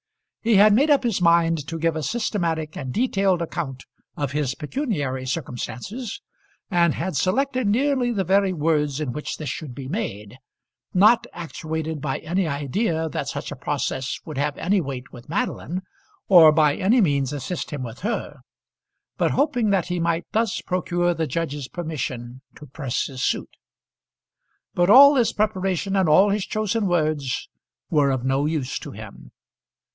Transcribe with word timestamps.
He 0.41 0.55
had 0.55 0.73
made 0.73 0.89
up 0.89 1.03
his 1.03 1.21
mind 1.21 1.67
to 1.67 1.77
give 1.77 1.95
a 1.95 2.01
systematic 2.01 2.75
and 2.75 2.91
detailed 2.91 3.43
account 3.43 3.85
of 4.17 4.31
his 4.31 4.55
pecuniary 4.55 5.27
circumstances, 5.27 6.19
and 6.71 6.95
had 6.95 7.15
selected 7.15 7.67
nearly 7.67 8.11
the 8.11 8.23
very 8.23 8.51
words 8.51 8.99
in 8.99 9.11
which 9.13 9.37
this 9.37 9.49
should 9.49 9.75
be 9.75 9.87
made, 9.87 10.39
not 10.95 11.27
actuated 11.33 12.01
by 12.01 12.17
any 12.21 12.47
idea 12.47 13.07
that 13.09 13.27
such 13.27 13.51
a 13.51 13.55
process 13.55 14.17
would 14.25 14.39
have 14.39 14.57
any 14.57 14.81
weight 14.81 15.11
with 15.13 15.29
Madeline, 15.29 15.83
or 16.27 16.51
by 16.51 16.75
any 16.75 16.99
means 16.99 17.31
assist 17.31 17.69
him 17.69 17.83
with 17.83 17.99
her, 17.99 18.39
but 19.19 19.29
hoping 19.29 19.69
that 19.69 19.89
he 19.89 19.99
might 19.99 20.25
thus 20.31 20.61
procure 20.61 21.13
the 21.13 21.27
judge's 21.27 21.67
permission 21.67 22.41
to 22.55 22.65
press 22.65 23.05
his 23.05 23.23
suit. 23.23 23.55
But 24.73 24.89
all 24.89 25.13
this 25.13 25.31
preparation 25.31 25.95
and 25.95 26.09
all 26.09 26.31
his 26.31 26.47
chosen 26.47 26.87
words 26.87 27.47
were 27.91 28.09
of 28.09 28.25
no 28.25 28.47
use 28.47 28.79
to 28.79 28.89
him. 28.89 29.31